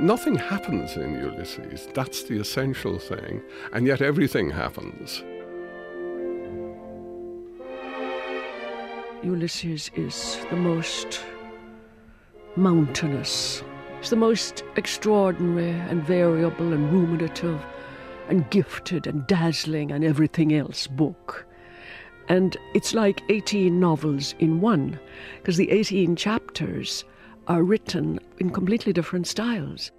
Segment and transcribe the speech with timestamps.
[0.00, 1.88] Nothing happens in Ulysses.
[1.92, 3.42] That's the essential thing.
[3.72, 5.24] And yet everything happens.
[9.24, 11.24] Ulysses is the most
[12.54, 13.64] mountainous.
[13.98, 17.60] It's the most extraordinary and variable and ruminative
[18.28, 21.44] and gifted and dazzling and everything else book.
[22.28, 25.00] And it's like 18 novels in one,
[25.38, 27.04] because the 18 chapters
[27.48, 29.90] are written in completely different styles.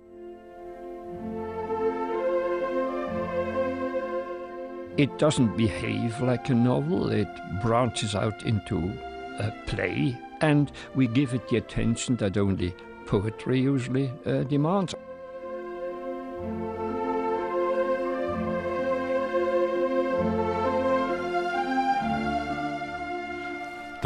[4.97, 7.29] It doesn't behave like a novel, it
[7.61, 8.93] branches out into
[9.39, 14.93] a play, and we give it the attention that only poetry usually uh, demands.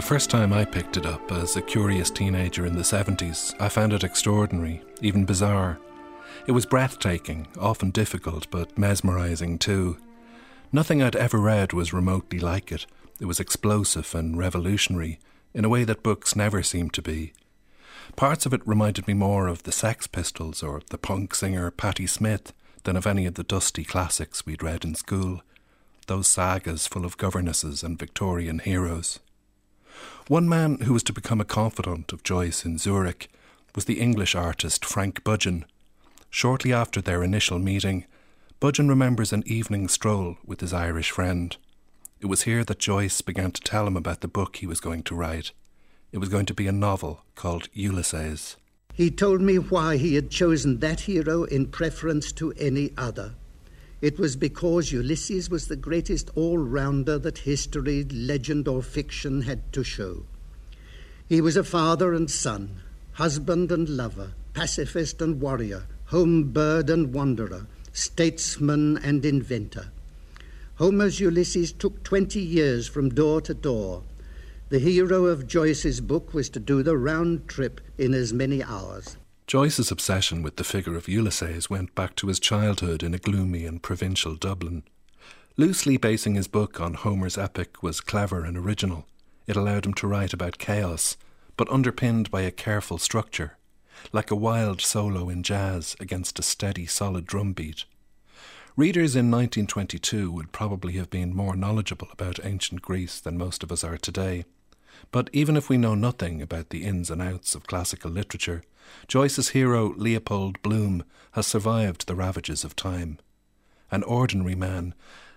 [0.04, 3.94] First time I picked it up as a curious teenager in the 70s, I found
[3.94, 5.80] it extraordinary, even bizarre.
[6.46, 9.98] It was breathtaking, often difficult, but mesmerizing too.
[10.74, 12.86] Nothing I'd ever read was remotely like it.
[13.22, 15.20] It was explosive and revolutionary,
[15.54, 17.32] in a way that books never seem to be.
[18.18, 22.08] Parts of it reminded me more of the Sex Pistols or the punk singer Patti
[22.08, 22.52] Smith
[22.84, 25.42] than of any of the dusty classics we'd read in school,
[26.08, 29.20] those sagas full of governesses and Victorian heroes.
[30.28, 33.30] One man who was to become a confidant of Joyce in Zurich
[33.76, 35.66] was the English artist Frank Budgen.
[36.30, 38.06] Shortly after their initial meeting,
[38.62, 41.56] Budgen remembers an evening stroll with his Irish friend.
[42.22, 45.04] It was here that Joyce began to tell him about the book he was going
[45.04, 45.52] to write.
[46.14, 48.56] It was going to be a novel called Ulysses.
[48.94, 53.34] He told me why he had chosen that hero in preference to any other.
[54.04, 59.72] It was because Ulysses was the greatest all rounder that history, legend, or fiction had
[59.72, 60.26] to show.
[61.30, 62.82] He was a father and son,
[63.14, 69.88] husband and lover, pacifist and warrior, home bird and wanderer, statesman and inventor.
[70.76, 74.04] Homer's Ulysses took 20 years from door to door.
[74.68, 79.16] The hero of Joyce's book was to do the round trip in as many hours.
[79.46, 83.66] Joyce's obsession with the figure of Ulysses went back to his childhood in a gloomy
[83.66, 84.84] and provincial Dublin.
[85.58, 89.06] Loosely basing his book on Homer's epic was clever and original.
[89.46, 91.18] It allowed him to write about chaos,
[91.58, 93.58] but underpinned by a careful structure,
[94.12, 97.84] like a wild solo in jazz against a steady, solid drum beat.
[98.76, 103.72] Readers in 1922 would probably have been more knowledgeable about ancient Greece than most of
[103.72, 104.46] us are today.
[105.12, 108.64] But even if we know nothing about the ins and outs of classical literature,
[109.08, 113.20] Joyce's hero, Leopold Bloom, has survived the ravages of time.
[113.92, 114.94] An ordinary man,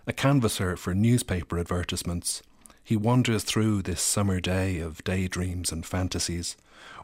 [0.07, 2.43] a canvasser for newspaper advertisements,
[2.83, 6.57] he wanders through this summer day of daydreams and fantasies,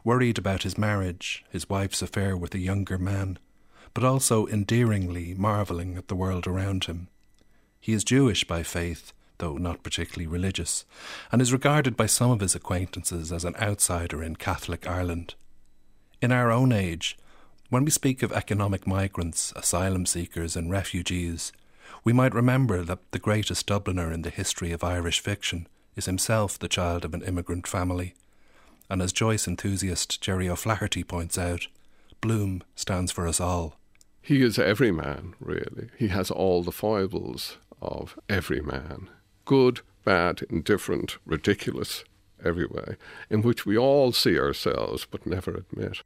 [0.03, 3.37] worried about his marriage, his wife's affair with a younger man,
[3.93, 7.09] but also endearingly marvelling at the world around him.
[7.81, 10.85] He is Jewish by faith, though not particularly religious,
[11.31, 15.35] and is regarded by some of his acquaintances as an outsider in Catholic Ireland.
[16.21, 17.17] In our own age,
[17.69, 21.51] when we speak of economic migrants, asylum seekers, and refugees,
[22.03, 26.57] we might remember that the greatest Dubliner in the history of Irish fiction is himself
[26.57, 28.13] the child of an immigrant family.
[28.89, 31.67] And as Joyce enthusiast Gerry O'Flaherty points out,
[32.21, 33.75] Bloom stands for us all.
[34.21, 35.89] He is every man, really.
[35.97, 39.09] He has all the foibles of every man
[39.45, 42.03] good, bad, indifferent, ridiculous,
[42.43, 42.95] every way,
[43.29, 46.01] in which we all see ourselves but never admit.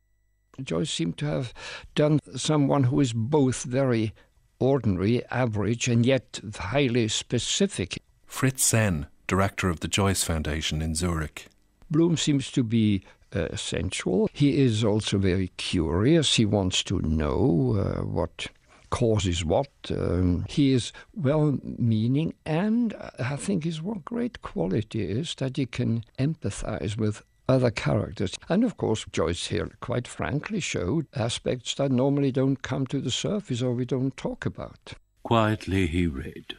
[0.61, 1.53] Joyce seemed to have
[1.95, 4.13] done someone who is both very
[4.59, 8.01] ordinary, average, and yet highly specific.
[8.25, 11.47] Fritz Senn, director of the Joyce Foundation in Zurich.
[11.89, 14.29] Bloom seems to be uh, sensual.
[14.33, 16.35] He is also very curious.
[16.35, 18.47] He wants to know uh, what
[18.89, 19.69] causes what.
[19.89, 25.65] Um, he is well meaning, and I think his one great quality is that he
[25.65, 28.35] can empathize with other characters.
[28.49, 33.11] And of course, Joyce here quite frankly showed aspects that normally don't come to the
[33.11, 34.93] surface or we don't talk about.
[35.23, 36.55] Quietly he read,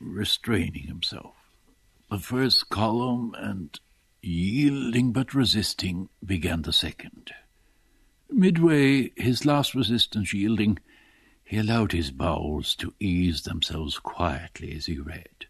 [0.00, 1.34] restraining himself.
[2.10, 3.78] The first column and
[4.22, 7.30] yielding but resisting began the second.
[8.30, 10.78] Midway, his last resistance yielding,
[11.48, 15.46] he allowed his bowels to ease themselves quietly as he read,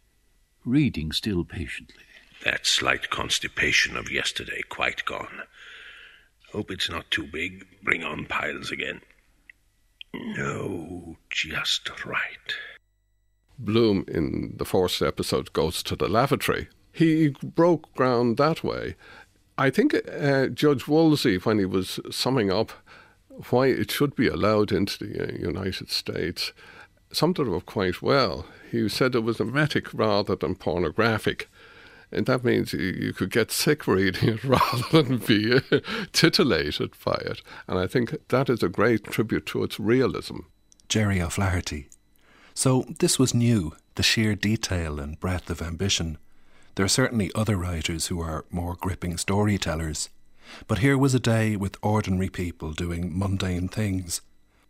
[0.65, 2.05] reading still patiently.
[2.45, 5.43] That slight constipation of yesterday quite gone.
[6.53, 7.67] Hope it's not too big.
[7.83, 9.01] Bring on piles again.
[10.15, 12.55] No, just right.
[13.59, 16.69] Bloom in the fourth episode goes to the lavatory.
[16.93, 18.95] He broke ground that way.
[19.59, 22.71] I think uh, Judge Woolsey, when he was summing up
[23.51, 26.53] why it should be allowed into the uh, United States
[27.13, 28.47] summed it up quite well.
[28.71, 31.49] He said it was emetic rather than pornographic.
[32.11, 35.81] And that means you could get sick reading it rather than be uh,
[36.13, 37.43] titillated by it.
[37.67, 40.39] And I think that is a great tribute to its realism.
[40.89, 41.89] Gerry O'Flaherty.
[42.55, 46.19] So this was new, the sheer detail and breadth of ambition.
[46.75, 50.09] There are certainly other writers who are more gripping storytellers.
[50.67, 54.21] But here was a day with ordinary people doing mundane things,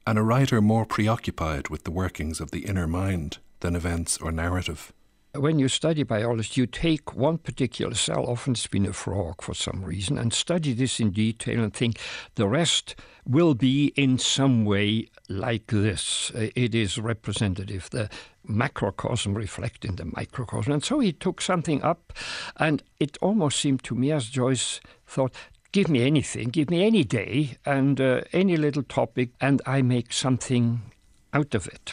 [0.06, 4.32] and a writer more preoccupied with the workings of the inner mind than events or
[4.32, 4.92] narrative
[5.34, 9.54] when you study biology, you take one particular cell, often it's been a frog for
[9.54, 11.98] some reason, and study this in detail and think
[12.34, 12.96] the rest
[13.26, 16.32] will be in some way like this.
[16.34, 17.88] It is representative.
[17.90, 18.08] The
[18.44, 20.72] macrocosm reflecting the microcosm.
[20.72, 22.12] And so he took something up,
[22.56, 25.34] and it almost seemed to me, as Joyce thought,
[25.72, 30.12] give me anything, give me any day and uh, any little topic, and I make
[30.12, 30.82] something
[31.32, 31.92] out of it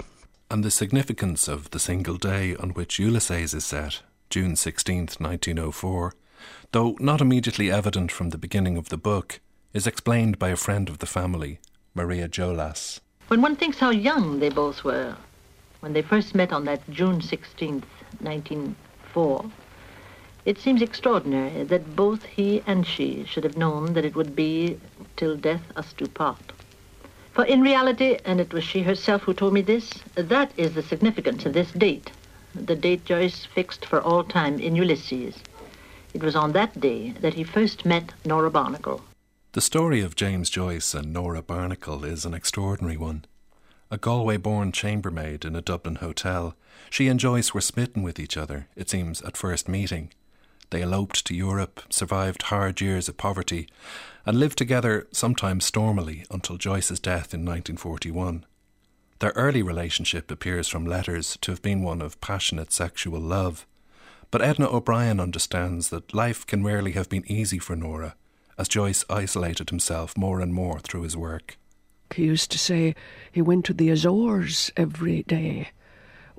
[0.50, 6.14] and the significance of the single day on which Ulysses is set, June 16, 1904,
[6.72, 9.40] though not immediately evident from the beginning of the book,
[9.74, 11.60] is explained by a friend of the family,
[11.94, 13.00] Maria Jolas.
[13.28, 15.16] When one thinks how young they both were
[15.80, 17.84] when they first met on that June 16,
[18.20, 19.52] 1904,
[20.46, 24.80] it seems extraordinary that both he and she should have known that it would be
[25.18, 26.52] till death us do part.
[27.34, 30.84] For in reality, and it was she herself who told me this, that is the
[30.84, 32.12] significance of this date,
[32.54, 35.36] the date Joyce fixed for all time in Ulysses.
[36.14, 39.02] It was on that day that he first met Nora Barnacle.
[39.52, 43.26] The story of James Joyce and Nora Barnacle is an extraordinary one.
[43.92, 46.56] A Galway born chambermaid in a Dublin hotel,
[46.90, 50.12] she and Joyce were smitten with each other, it seems, at first meeting.
[50.76, 53.70] They eloped to Europe, survived hard years of poverty,
[54.26, 58.46] and lived together sometimes stormily until Joyce's death in 1941.
[59.20, 63.66] Their early relationship appears from letters to have been one of passionate sexual love.
[64.32, 68.18] But Edna O'Brien understands that life can rarely have been easy for Nora,
[68.58, 71.58] as Joyce isolated himself more and more through his work.
[72.14, 72.96] He used to say
[73.32, 75.70] he went to the Azores every day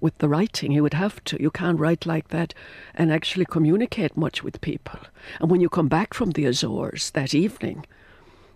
[0.01, 0.73] with the writing.
[0.73, 1.41] You would have to.
[1.41, 2.55] You can't write like that
[2.95, 5.01] and actually communicate much with people.
[5.41, 7.85] And when you come back from the Azores that evening,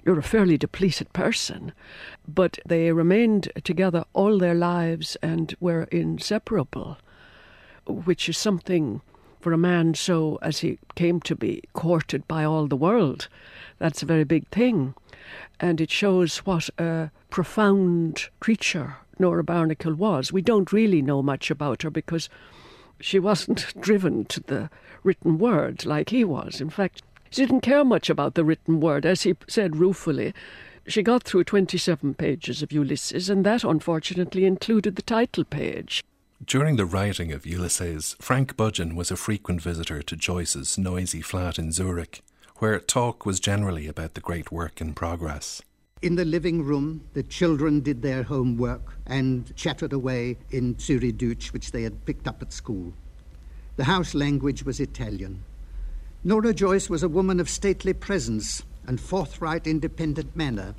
[0.05, 1.73] you're a fairly depleted person.
[2.27, 6.99] But they remained together all their lives and were inseparable,
[7.87, 9.03] which is something
[9.41, 13.29] for a man so, as he came to be, courted by all the world.
[13.79, 14.95] That's a very big thing.
[15.59, 20.32] And it shows what a profound creature Nora Barnacle was.
[20.32, 22.28] We don't really know much about her because
[23.00, 24.70] she wasn't driven to the
[25.02, 26.61] written word like he was.
[26.61, 30.34] In fact, she didn't care much about the written word, as he said ruefully.
[30.87, 36.02] She got through 27 pages of Ulysses, and that unfortunately included the title page.
[36.44, 41.58] During the writing of Ulysses, Frank Budgen was a frequent visitor to Joyce's noisy flat
[41.58, 42.22] in Zurich,
[42.56, 45.62] where talk was generally about the great work in progress.
[46.02, 51.73] In the living room, the children did their homework and chattered away in Zürichdeutsch, which
[51.73, 52.94] they had picked up at school.
[53.76, 55.44] The house language was Italian.
[56.25, 60.75] Nora Joyce was a woman of stately presence and forthright, independent manner.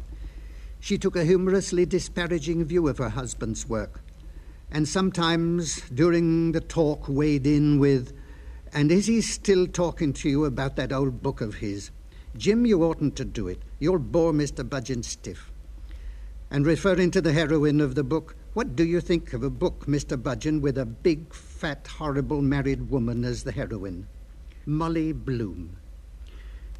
[0.79, 4.01] She took a humorously disparaging view of her husband's work,
[4.71, 8.11] and sometimes during the talk weighed in with,
[8.73, 11.91] And is he still talking to you about that old book of his?
[12.35, 13.61] Jim, you oughtn't to do it.
[13.81, 14.63] You'll bore Mr.
[14.63, 15.51] Budgen stiff.
[16.51, 19.87] And referring to the heroine of the book, what do you think of a book,
[19.87, 20.21] Mr.
[20.21, 24.05] Budgen, with a big, fat, horrible married woman as the heroine?
[24.67, 25.77] Molly Bloom.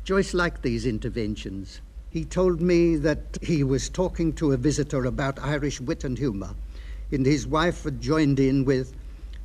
[0.03, 1.81] Joyce liked these interventions.
[2.11, 6.53] He told me that he was talking to a visitor about Irish wit and humour,
[7.11, 8.93] and his wife had joined in with,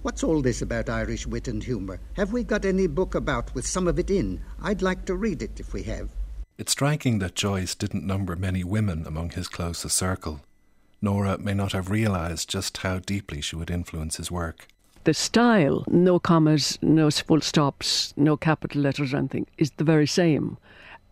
[0.03, 2.01] What's all this about Irish wit and humour?
[2.19, 4.43] Have we got any book about with some of it in?
[4.61, 6.11] I'd like to read it if we have.
[6.59, 10.41] It's striking that Joyce didn't number many women among his closest circle.
[11.03, 14.67] Nora may not have realised just how deeply she would influence his work.
[15.05, 20.07] The style, no commas, no full stops, no capital letters or anything, is the very
[20.07, 20.57] same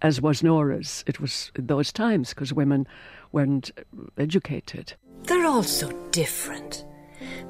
[0.01, 1.05] as was Nora's.
[1.07, 2.87] It was those times because women
[3.31, 3.71] weren't
[4.17, 4.95] educated.
[5.25, 6.85] They're all so different.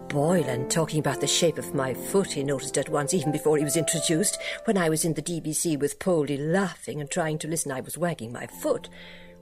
[0.08, 3.64] Boylan talking about the shape of my foot, he noticed at once, even before he
[3.64, 4.38] was introduced.
[4.64, 7.98] When I was in the DBC with Poldy laughing and trying to listen, I was
[7.98, 8.88] wagging my foot.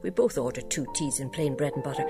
[0.02, 2.06] We both ordered two teas and plain bread and butter.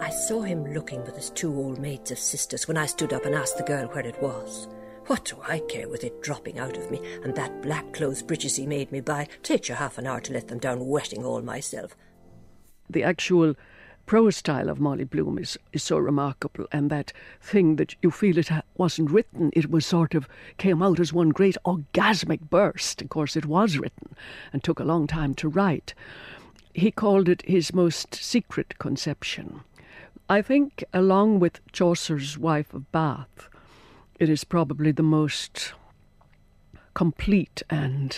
[0.00, 3.24] I saw him looking with his two old maids of sisters when I stood up
[3.24, 4.68] and asked the girl where it was.
[5.06, 8.56] What do I care with it dropping out of me and that black clothes breeches
[8.56, 9.28] he made me buy?
[9.44, 11.96] Takes you half an hour to let them down, wetting all myself.
[12.90, 13.54] The actual
[14.06, 18.38] prose style of Molly Bloom is, is so remarkable, and that thing that you feel
[18.38, 23.02] it wasn't written, it was sort of came out as one great orgasmic burst.
[23.02, 24.14] Of course, it was written
[24.52, 25.92] and took a long time to write.
[26.72, 29.60] He called it his most secret conception.
[30.28, 33.48] I think, along with Chaucer's Wife of Bath,
[34.18, 35.72] it is probably the most
[36.94, 38.16] complete and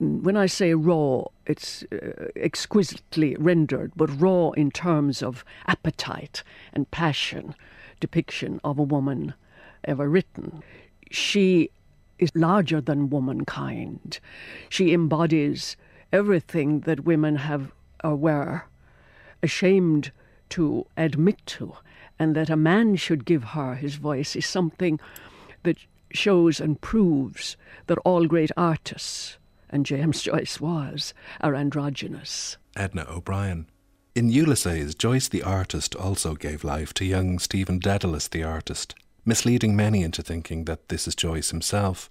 [0.00, 6.42] when I say raw, it's uh, exquisitely rendered, but raw in terms of appetite
[6.72, 7.54] and passion
[8.00, 9.34] depiction of a woman
[9.84, 10.62] ever written.
[11.10, 11.70] She
[12.18, 14.20] is larger than womankind.
[14.70, 15.76] She embodies
[16.12, 17.70] everything that women have
[18.02, 18.64] or were
[19.42, 20.12] ashamed
[20.50, 21.74] to admit to,
[22.18, 24.98] and that a man should give her his voice is something
[25.62, 25.76] that
[26.10, 29.36] shows and proves that all great artists
[29.70, 32.56] and James Joyce was, are androgynous.
[32.76, 33.66] Edna O'Brien.
[34.14, 39.76] In Ulysses, Joyce the artist also gave life to young Stephen Dedalus the artist, misleading
[39.76, 42.10] many into thinking that this is Joyce himself.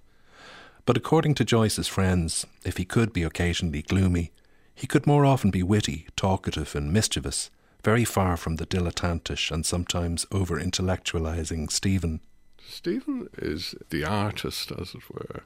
[0.86, 4.32] But according to Joyce's friends, if he could be occasionally gloomy,
[4.74, 7.52] he could more often be witty, talkative, and mischievous,
[7.84, 12.22] very far from the dilettantish and sometimes over intellectualizing Stephen.
[12.70, 15.44] Stephen is the artist, as it were.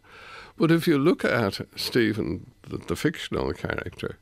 [0.57, 4.17] But if you look at Stephen, the, the fictional character,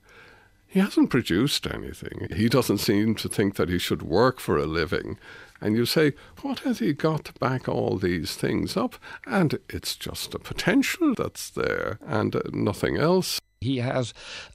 [0.67, 2.29] he hasn't produced anything.
[2.33, 5.17] He doesn't seem to think that he should work for a living.
[5.59, 8.95] And you say, what has he got to back all these things up?
[9.25, 13.41] And it's just a potential that's there and uh, nothing else.
[13.59, 14.13] He has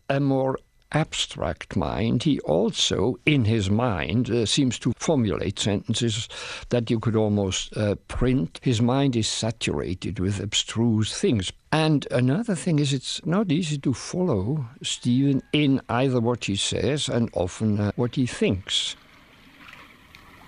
[0.08, 0.58] a more
[0.96, 6.26] abstract mind, he also, in his mind, uh, seems to formulate sentences
[6.70, 8.58] that you could almost uh, print.
[8.62, 11.52] His mind is saturated with abstruse things.
[11.70, 17.10] And another thing is, it's not easy to follow Stephen in either what he says
[17.10, 18.96] and often uh, what he thinks.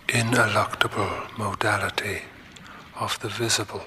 [0.08, 2.22] Ineluctable modality
[2.98, 3.82] of the visible.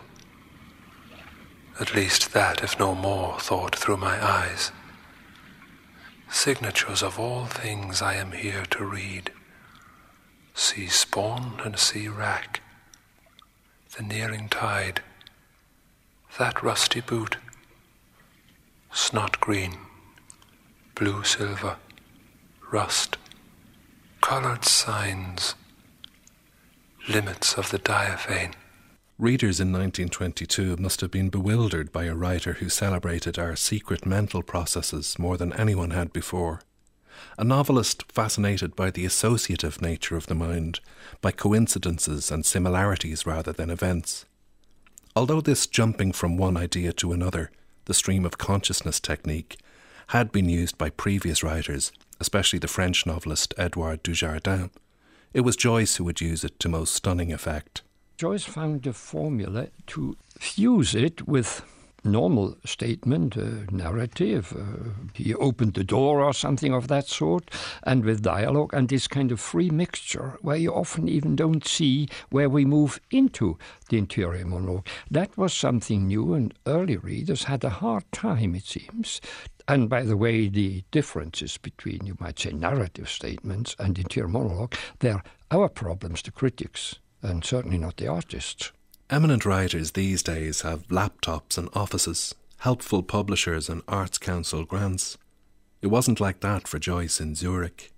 [1.80, 4.72] At least that, if no more, thought through my eyes
[6.32, 9.32] signatures of all things I am here to read.
[10.56, 12.62] Seaspawn and seawrack,
[13.96, 15.02] the nearing tide,
[16.40, 17.38] that rusty boot,
[18.92, 19.78] snot green,
[20.96, 21.76] blue silver,
[22.72, 23.18] rust,
[24.22, 25.56] colored signs,
[27.10, 28.56] limits of the diaphane.
[29.22, 34.42] Readers in 1922 must have been bewildered by a writer who celebrated our secret mental
[34.42, 36.64] processes more than anyone had before.
[37.38, 40.80] A novelist fascinated by the associative nature of the mind,
[41.22, 44.26] by coincidences and similarities rather than events.
[45.16, 47.52] Although this jumping from one idea to another,
[47.86, 49.60] the stream of consciousness technique,
[50.08, 54.72] had been used by previous writers, especially the French novelist Edouard Dujardin,
[55.32, 57.84] it was Joyce who would use it to most stunning effect.
[58.22, 61.64] Joyce found a formula to fuse it with
[62.04, 64.54] normal statement, uh, narrative.
[64.56, 67.50] Uh, he opened the door or something of that sort,
[67.82, 72.08] and with dialogue and this kind of free mixture where you often even don't see
[72.30, 73.58] where we move into
[73.90, 74.86] the interior monologue.
[75.10, 79.20] That was something new, and early readers had a hard time, it seems.
[79.68, 84.76] And by the way, the differences between, you might say, narrative statements and interior monologue,
[85.00, 88.72] they're our problems, the critics and certainly not the artists.
[89.10, 95.18] Eminent writers these days have laptops and offices, helpful publishers and Arts Council grants.
[95.82, 97.92] It wasn't like that for Joyce in Zurich.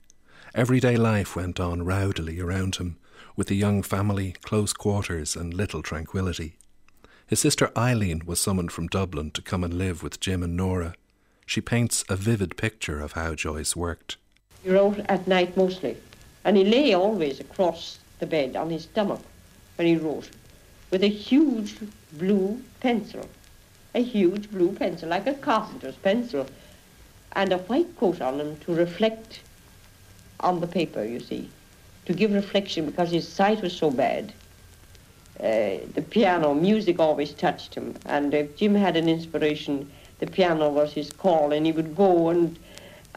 [0.56, 2.98] Everyday life went on rowdily around him,
[3.36, 6.58] with a young family, close quarters, and little tranquillity.
[7.28, 10.96] His sister Eileen was summoned from Dublin to come and live with Jim and Nora.
[11.46, 14.18] She paints a vivid picture of how Joyce worked.
[14.64, 15.98] He wrote at night mostly,
[16.44, 19.20] and he lay always across the bed on his stomach
[19.76, 20.30] when he wrote,
[20.92, 21.76] with a huge
[22.14, 23.28] blue pencil,
[23.94, 26.48] a huge blue pencil, like a carpenter's pencil,
[27.34, 29.42] and a white coat on him to reflect
[30.40, 31.50] on the paper, you see,
[32.06, 34.32] to give reflection because his sight was so bad.
[35.40, 40.70] Uh, the piano, music always touched him, and if Jim had an inspiration, the piano
[40.70, 42.58] was his call, and he would go and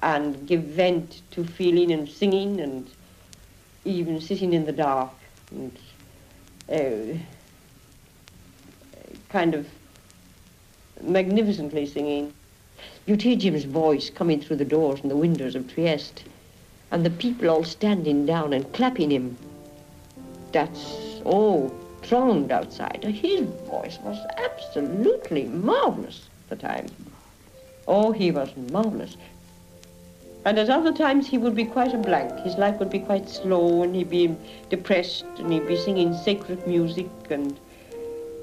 [0.03, 2.87] and give vent to feeling and singing and
[3.87, 5.13] even sitting in the dark
[5.51, 5.79] and
[6.71, 7.17] uh,
[9.29, 9.67] kind of
[11.01, 12.33] magnificently singing.
[13.07, 16.25] You'd hear Jim's voice coming through the doors and the windows of Trieste,
[16.91, 19.37] and the people all standing down and clapping him.
[20.53, 23.05] That's all thronged outside.
[23.05, 26.87] His voice was absolutely marvelous at the time.
[27.87, 29.17] Oh, he was marvelous.
[30.47, 32.39] And at other times he would be quite a blank.
[32.45, 34.37] His life would be quite slow and he'd be
[34.71, 37.59] depressed and he'd be singing sacred music and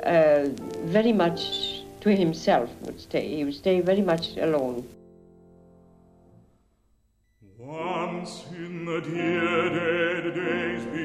[0.04, 0.50] uh,
[0.84, 3.38] very much to himself would stay.
[3.38, 4.86] He would stay very much alone.
[7.58, 11.03] Once in the dear dead days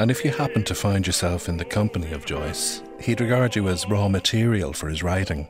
[0.00, 3.66] And if you happened to find yourself in the company of Joyce, he'd regard you
[3.66, 5.48] as raw material for his writing.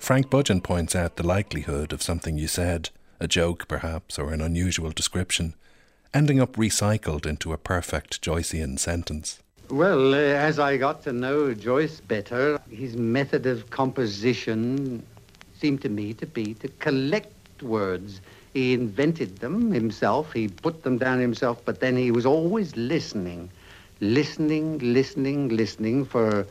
[0.00, 4.40] Frank Budgen points out the likelihood of something you said, a joke perhaps, or an
[4.40, 5.54] unusual description,
[6.12, 9.40] ending up recycled into a perfect Joycean sentence.
[9.70, 15.04] Well, uh, as I got to know Joyce better, his method of composition
[15.56, 18.22] seemed to me to be to collect words.
[18.54, 23.50] He invented them himself, he put them down himself, but then he was always listening,
[24.00, 26.46] listening, listening, listening for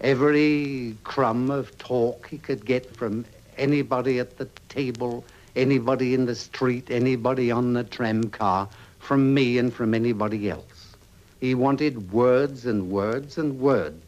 [0.00, 3.24] every crumb of talk he could get from
[3.56, 5.24] anybody at the table,
[5.56, 8.68] anybody in the street, anybody on the tram car,
[8.98, 10.96] from me and from anybody else.
[11.40, 14.00] He wanted words and words and words.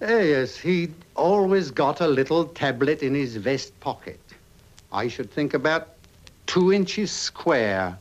[0.00, 4.20] Eh, yes, he always got a little tablet in his vest pocket.
[4.92, 5.88] I should think about
[6.46, 7.96] two inches square.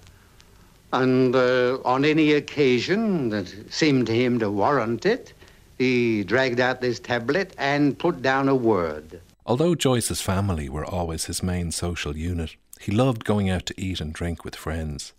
[0.93, 5.33] And uh, on any occasion that seemed to him to warrant it,
[5.77, 9.21] he dragged out this tablet and put down a word.
[9.45, 13.99] Although Joyce's family were always his main social unit, he loved going out to eat
[13.99, 15.13] and drink with friends.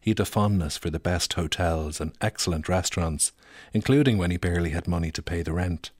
[0.00, 3.32] He had a fondness for the best hotels and excellent restaurants,
[3.72, 5.90] including when he barely had money to pay the rent.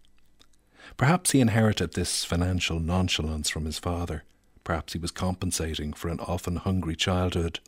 [0.96, 4.24] Perhaps he inherited this financial nonchalance from his father.
[4.64, 7.60] Perhaps he was compensating for an often hungry childhood.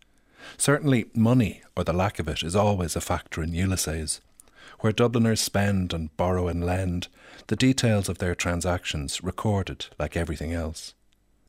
[0.56, 4.20] Certainly, money, or the lack of it, is always a factor in Ulysses.
[4.80, 7.08] Where Dubliners spend and borrow and lend,
[7.46, 10.94] the details of their transactions recorded like everything else.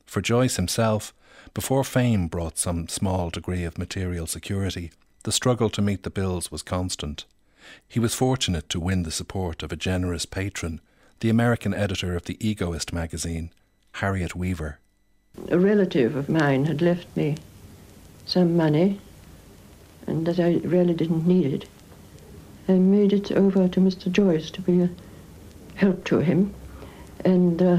[0.06, 1.12] For Joyce himself,
[1.54, 4.92] before fame brought some small degree of material security,
[5.24, 7.24] the struggle to meet the bills was constant.
[7.88, 10.80] He was fortunate to win the support of a generous patron,
[11.20, 13.50] the American editor of the Egoist magazine,
[13.94, 14.78] Harriet Weaver.
[15.48, 17.36] A relative of mine had left me
[18.26, 19.00] some money,
[20.06, 21.68] and that I really didn't need it.
[22.68, 24.10] I made it over to Mr.
[24.10, 24.90] Joyce to be a
[25.76, 26.52] help to him,
[27.24, 27.78] and uh,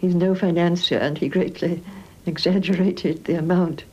[0.00, 1.82] he's no financier, and he greatly
[2.26, 3.84] exaggerated the amount.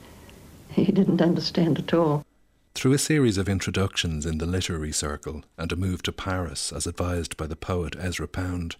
[0.71, 2.25] He didn't understand at all.
[2.73, 6.85] Through a series of introductions in the literary circle and a move to Paris as
[6.85, 8.75] advised by the poet Ezra Pound,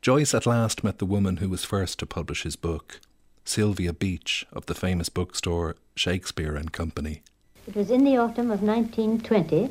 [0.00, 3.00] Joyce at last met the woman who was first to publish his book,
[3.44, 7.22] Sylvia Beach of the famous bookstore Shakespeare and Company.
[7.66, 9.70] It was in the autumn of 1920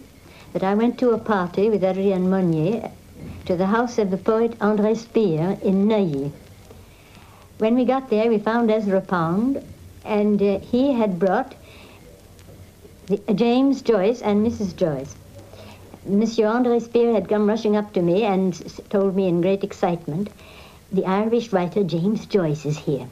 [0.54, 2.92] that I went to a party with Adrienne Monnier
[3.46, 6.32] to the house of the poet André Spire in Neuilly.
[7.58, 9.62] When we got there, we found Ezra Pound,
[10.06, 11.56] and uh, he had brought
[13.08, 14.76] the, uh, James Joyce and Mrs.
[14.76, 15.16] Joyce.
[16.06, 18.54] Monsieur André Spire had come rushing up to me and
[18.90, 20.30] told me in great excitement,
[20.92, 23.08] the Irish writer James Joyce is here.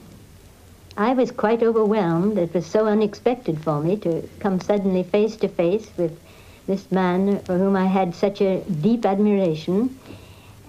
[0.99, 2.39] I was quite overwhelmed.
[2.39, 6.17] It was so unexpected for me to come suddenly face to face with
[6.65, 9.95] this man for whom I had such a deep admiration,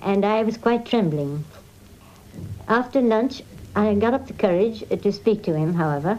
[0.02, 1.44] and I was quite trembling.
[2.68, 3.42] After lunch,
[3.74, 6.18] I got up the courage to speak to him, however,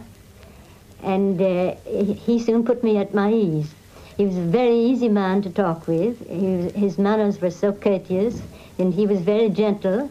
[1.03, 3.75] and uh, he soon put me at my ease.
[4.17, 6.19] He was a very easy man to talk with.
[6.27, 8.41] Was, his manners were so courteous,
[8.79, 10.09] and he was very gentle,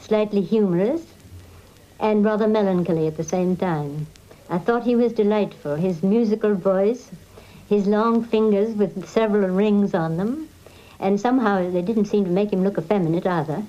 [0.00, 1.02] slightly humorous,
[2.00, 4.06] and rather melancholy at the same time.
[4.50, 5.74] I thought he was delightful.
[5.76, 7.10] His musical voice,
[7.68, 10.48] his long fingers with several rings on them,
[11.00, 13.62] and somehow they didn't seem to make him look effeminate either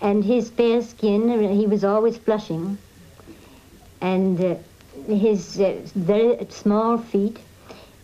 [0.00, 2.78] and his fair skin, he was always flushing,
[4.00, 4.54] and uh,
[5.06, 7.38] his uh, very small feet,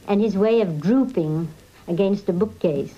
[0.08, 1.48] and his way of drooping
[1.86, 2.94] against a bookcase.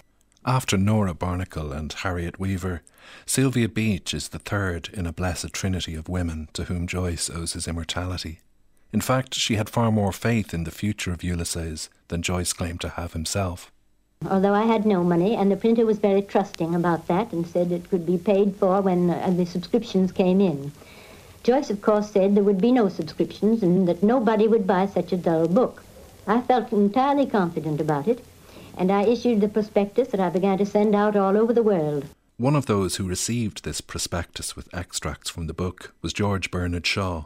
[0.48, 2.82] After Nora Barnacle and Harriet Weaver,
[3.26, 7.54] Sylvia Beach is the third in a blessed trinity of women to whom Joyce owes
[7.54, 8.38] his immortality.
[8.92, 12.80] In fact, she had far more faith in the future of Ulysses than Joyce claimed
[12.82, 13.72] to have himself.
[14.30, 17.72] Although I had no money, and the printer was very trusting about that and said
[17.72, 20.70] it could be paid for when uh, the subscriptions came in.
[21.42, 25.12] Joyce, of course, said there would be no subscriptions and that nobody would buy such
[25.12, 25.82] a dull book.
[26.24, 28.24] I felt entirely confident about it,
[28.76, 32.06] and I issued the prospectus that I began to send out all over the world.
[32.36, 36.86] One of those who received this prospectus with extracts from the book was George Bernard
[36.86, 37.24] Shaw.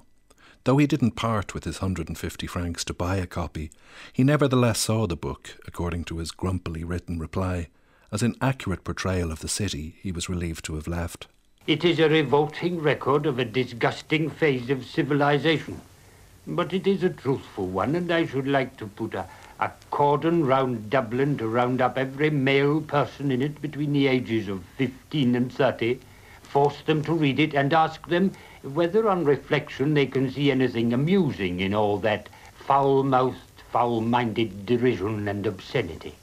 [0.65, 3.71] Though he didn't part with his 150 francs to buy a copy,
[4.13, 7.69] he nevertheless saw the book, according to his grumpily written reply,
[8.13, 11.27] as an accurate portrayal of the city he was relieved to have left.
[11.67, 15.81] It is a revolting record of a disgusting phase of civilization.
[16.47, 19.27] But it is a truthful one, and I should like to put a,
[19.61, 24.49] a cordon round Dublin to round up every male person in it between the ages
[24.49, 26.01] of 15 and 30,
[26.43, 30.95] force them to read it, and ask them whether on reflection they can see anything
[30.95, 33.37] amusing in all that foul-mouthed,
[33.71, 36.15] foul-minded derision and obscenity.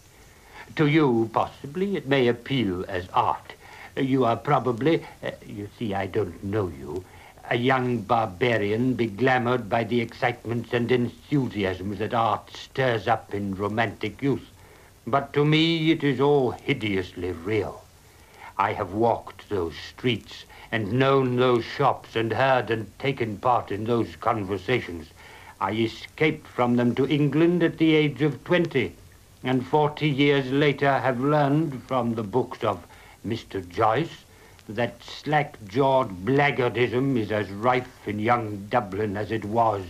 [0.76, 3.54] To you, possibly, it may appeal as art.
[3.96, 7.04] You are probably, uh, you see, I don't know you,
[7.50, 14.22] a young barbarian beglamoured by the excitements and enthusiasms that art stirs up in romantic
[14.22, 14.50] youth.
[15.06, 17.84] But to me it is all hideously real.
[18.58, 23.86] I have walked those streets and known those shops and heard and taken part in
[23.86, 25.08] those conversations.
[25.62, 28.94] I escaped from them to England at the age of 20,
[29.44, 32.86] and 40 years later have learned from the books of
[33.26, 33.66] Mr.
[33.70, 34.26] Joyce
[34.70, 39.84] that slack-jawed blackguardism is as rife in young Dublin as it was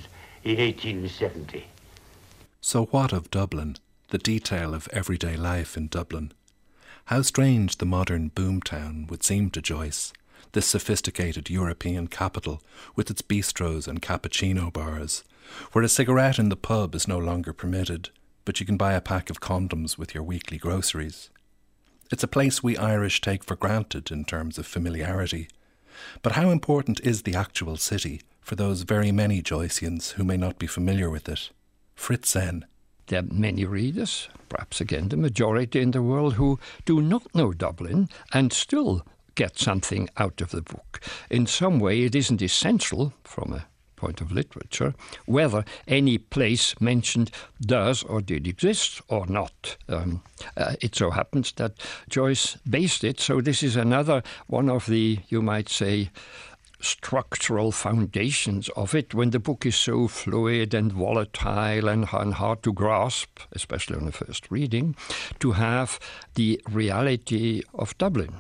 [0.44, 1.66] in 1870.
[2.62, 3.78] So what of Dublin,
[4.10, 6.32] the detail of everyday life in Dublin?
[7.06, 10.12] How strange the modern boomtown would seem to Joyce,
[10.52, 12.62] this sophisticated European capital
[12.96, 15.24] with its bistros and cappuccino bars,
[15.72, 18.10] where a cigarette in the pub is no longer permitted,
[18.44, 21.30] but you can buy a pack of condoms with your weekly groceries.
[22.10, 25.50] It's a place we Irish take for granted in terms of familiarity.
[26.22, 30.58] But how important is the actual city for those very many Joyceans who may not
[30.58, 31.50] be familiar with it?
[31.96, 32.66] Fritz Senn.
[33.08, 37.52] There are many readers, perhaps again the majority in the world, who do not know
[37.54, 41.02] Dublin and still get something out of the book.
[41.30, 43.66] In some way, it isn't essential from a
[43.98, 44.94] point of literature,
[45.26, 47.30] whether any place mentioned
[47.60, 49.76] does or did exist or not.
[49.90, 50.22] Um,
[50.56, 51.74] uh, it so happens that
[52.08, 56.10] Joyce based it, so this is another one of the, you might say,
[56.80, 62.62] structural foundations of it when the book is so fluid and volatile and, and hard
[62.64, 64.96] to grasp, especially on the first reading,
[65.40, 66.00] to have
[66.36, 68.36] the reality of Dublin.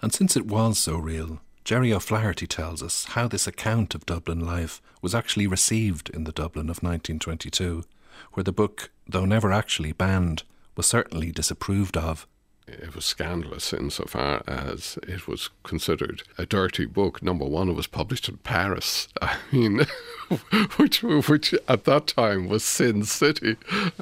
[0.00, 4.40] And since it was so real, Gerry O'Flaherty tells us how this account of Dublin
[4.40, 7.84] life was actually received in the Dublin of 1922,
[8.32, 10.42] where the book, though never actually banned,
[10.76, 12.26] was certainly disapproved of.
[12.66, 17.22] It was scandalous insofar as it was considered a dirty book.
[17.22, 19.08] Number one, it was published in Paris.
[19.22, 19.86] I mean,
[20.76, 23.56] which, which at that time was Sin City,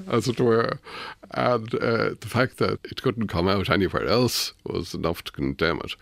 [0.09, 0.79] as it were.
[1.33, 5.81] And uh, the fact that it couldn't come out anywhere else was enough to condemn
[5.85, 5.95] it.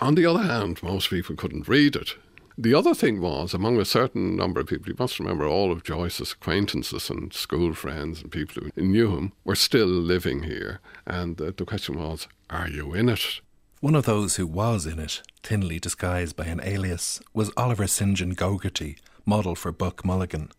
[0.00, 2.14] On the other hand, most people couldn't read it.
[2.56, 5.84] The other thing was, among a certain number of people, you must remember all of
[5.84, 10.80] Joyce's acquaintances and school friends and people who knew him were still living here.
[11.06, 13.40] And the, the question was, are you in it?
[13.80, 18.16] One of those who was in it, thinly disguised by an alias, was Oliver St.
[18.16, 20.50] John Gogarty, model for Buck Mulligan.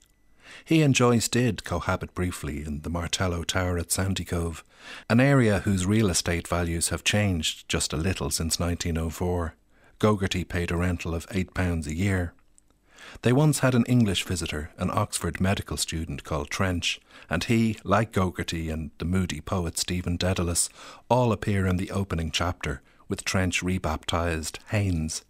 [0.66, 4.64] He and Joyce did cohabit briefly in the Martello Tower at Sandycove,
[5.10, 9.56] an area whose real estate values have changed just a little since 1904.
[10.00, 12.34] Gogarty paid a rental of £8 a year.
[13.22, 18.12] They once had an English visitor, an Oxford medical student called Trench, and he, like
[18.12, 20.70] Gogarty and the moody poet Stephen Dedalus,
[21.10, 25.24] all appear in the opening chapter, with Trench rebaptized Haynes.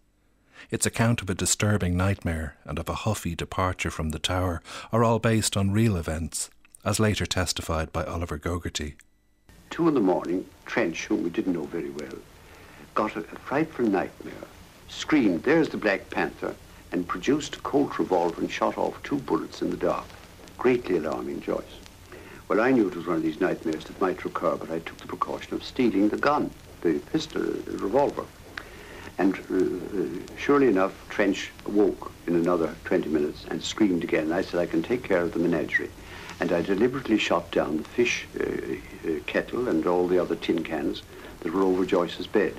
[0.69, 5.03] Its account of a disturbing nightmare and of a huffy departure from the tower are
[5.03, 6.49] all based on real events,
[6.85, 8.95] as later testified by Oliver Gogarty.
[9.69, 12.17] Two in the morning, Trench, whom we didn't know very well,
[12.95, 14.33] got a, a frightful nightmare,
[14.87, 16.55] screamed, there's the Black Panther,
[16.91, 20.05] and produced a Colt revolver and shot off two bullets in the dark,
[20.57, 21.63] greatly alarming Joyce.
[22.47, 24.97] Well, I knew it was one of these nightmares that might recur, but I took
[24.97, 26.49] the precaution of stealing the gun,
[26.81, 28.25] the pistol, the revolver.
[29.19, 34.31] And uh, surely enough, Trench awoke in another 20 minutes and screamed again.
[34.31, 35.91] I said, I can take care of the menagerie.
[36.39, 40.63] And I deliberately shot down the fish uh, uh, kettle and all the other tin
[40.63, 41.03] cans
[41.41, 42.55] that were over Joyce's bed.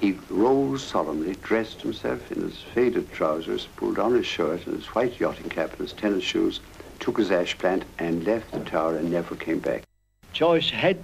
[0.00, 4.86] He rose solemnly, dressed himself in his faded trousers, pulled on his shirt and his
[4.86, 6.60] white yachting cap and his tennis shoes,
[7.00, 9.82] took his ash plant and left the tower and never came back.
[10.32, 11.02] Joyce had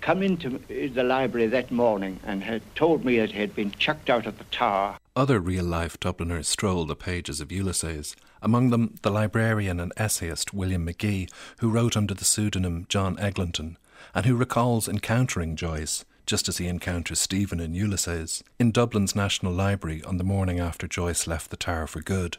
[0.00, 4.10] come into the library that morning and had told me that he had been chucked
[4.10, 4.98] out of the tower.
[5.16, 10.54] Other real life Dubliners stroll the pages of Ulysses, among them the librarian and essayist
[10.54, 11.28] William Magee,
[11.58, 13.76] who wrote under the pseudonym John Eglinton,
[14.14, 19.52] and who recalls encountering Joyce, just as he encounters Stephen in Ulysses, in Dublin's National
[19.52, 22.36] Library on the morning after Joyce left the tower for good.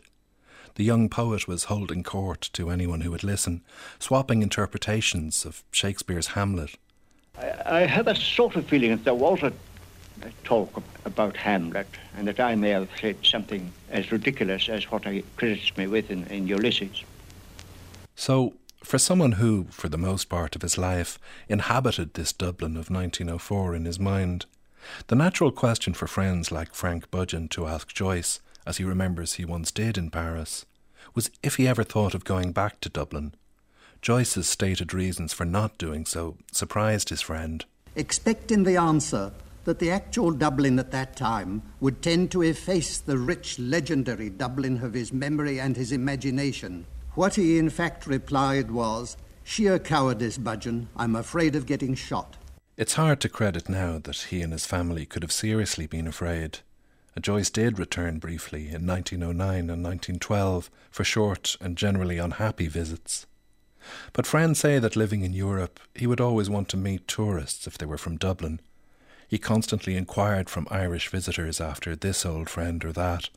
[0.76, 3.62] The young poet was holding court to anyone who would listen,
[4.00, 6.78] swapping interpretations of Shakespeare's Hamlet
[7.38, 9.54] I, I have a sort of feeling that there was a,
[10.22, 15.06] a talk about Hamlet and that I may have said something as ridiculous as what
[15.06, 17.04] he credits me with in, in Ulysses.
[18.16, 22.90] So, for someone who, for the most part of his life, inhabited this Dublin of
[22.90, 24.46] 1904 in his mind,
[25.08, 29.46] the natural question for friends like Frank Budgen to ask Joyce, as he remembers he
[29.46, 30.66] once did in Paris,
[31.14, 33.36] was if he ever thought of going back to Dublin.
[34.02, 37.64] Joyce's stated reasons for not doing so surprised his friend.
[37.96, 39.32] Expecting the answer
[39.64, 44.84] that the actual Dublin at that time would tend to efface the rich, legendary Dublin
[44.84, 46.86] of his memory and his imagination.
[47.14, 50.88] What he in fact replied was, Sheer cowardice, Budgen.
[50.96, 52.38] I'm afraid of getting shot.
[52.78, 56.60] It's hard to credit now that he and his family could have seriously been afraid.
[57.20, 63.28] Joyce did return briefly in 1909 and 1912 for short and generally unhappy visits.
[64.14, 67.78] But friends say that living in Europe, he would always want to meet tourists if
[67.78, 68.60] they were from Dublin.
[69.28, 73.30] He constantly inquired from Irish visitors after this old friend or that,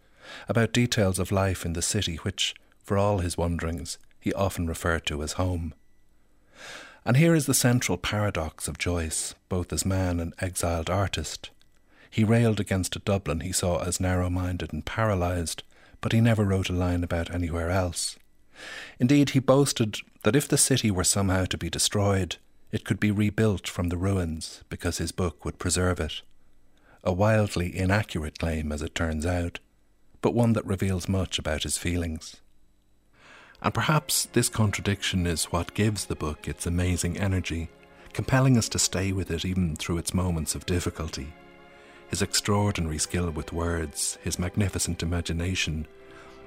[0.49, 5.07] about details of life in the city which, for all his wanderings, he often referred
[5.07, 5.75] to as home.
[7.05, 11.51] And here is the central paradox of Joyce, both as man and exiled artist.
[12.11, 15.63] He railed against a Dublin he saw as narrow minded and paralysed,
[16.01, 18.17] but he never wrote a line about anywhere else.
[18.99, 22.37] Indeed, he boasted that if the city were somehow to be destroyed,
[22.73, 26.23] it could be rebuilt from the ruins because his book would preserve it.
[27.05, 29.61] A wildly inaccurate claim, as it turns out,
[30.21, 32.37] but one that reveals much about his feelings.
[33.63, 37.69] And perhaps this contradiction is what gives the book its amazing energy,
[38.13, 41.33] compelling us to stay with it even through its moments of difficulty.
[42.09, 45.87] His extraordinary skill with words, his magnificent imagination,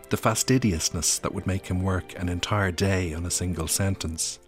[0.10, 4.40] the fastidiousness that would make him work an entire day on a single sentence.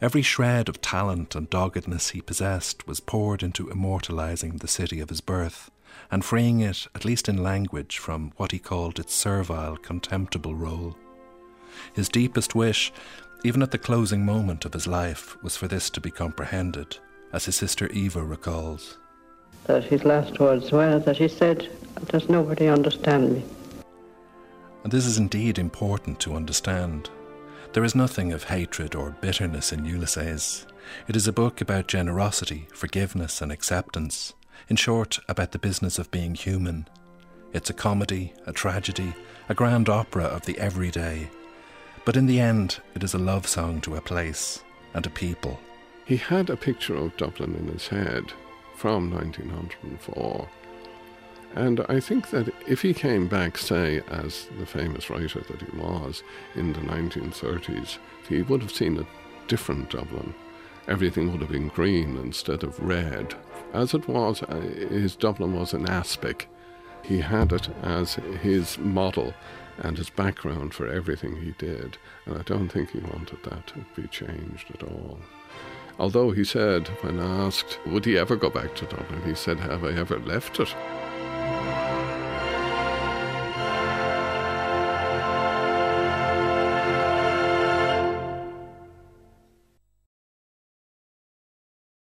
[0.00, 5.08] Every shred of talent and doggedness he possessed was poured into immortalizing the city of
[5.08, 5.70] his birth
[6.10, 10.96] and freeing it, at least in language, from what he called its servile, contemptible role.
[11.94, 12.92] His deepest wish,
[13.44, 16.98] even at the closing moment of his life, was for this to be comprehended,
[17.32, 18.98] as his sister Eva recalls.
[19.64, 21.68] That his last words were that he said,
[22.06, 23.44] Does nobody understand me?
[24.86, 27.10] And this is indeed important to understand.
[27.72, 30.64] There is nothing of hatred or bitterness in Ulysses.
[31.08, 34.34] It is a book about generosity, forgiveness, and acceptance.
[34.68, 36.86] In short, about the business of being human.
[37.52, 39.12] It's a comedy, a tragedy,
[39.48, 41.30] a grand opera of the everyday,
[42.04, 44.62] but in the end, it is a love song to a place
[44.94, 45.58] and a people.
[46.04, 48.26] He had a picture of Dublin in his head
[48.76, 50.48] from 1904.
[51.56, 55.76] And I think that if he came back, say, as the famous writer that he
[55.78, 56.22] was
[56.54, 57.96] in the 1930s,
[58.28, 59.06] he would have seen a
[59.48, 60.34] different Dublin.
[60.86, 63.34] Everything would have been green instead of red.
[63.72, 66.46] As it was, uh, his Dublin was an aspic.
[67.02, 69.32] He had it as his model
[69.78, 71.96] and his background for everything he did.
[72.26, 75.18] And I don't think he wanted that to be changed at all.
[75.98, 79.84] Although he said, when asked, would he ever go back to Dublin, he said, Have
[79.84, 80.74] I ever left it?